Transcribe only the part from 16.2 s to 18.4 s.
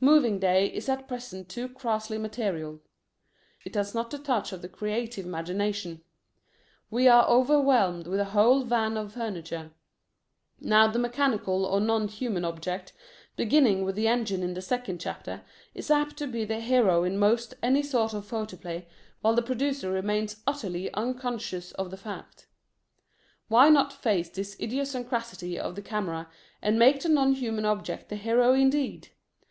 be the hero in most any sort of